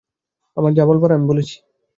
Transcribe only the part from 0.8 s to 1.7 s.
বলার আমি বলেছি।